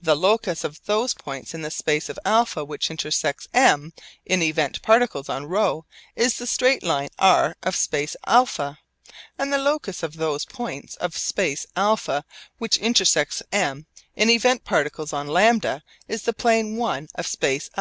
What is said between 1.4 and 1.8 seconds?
of the